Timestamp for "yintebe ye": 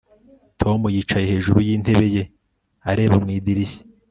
1.67-2.23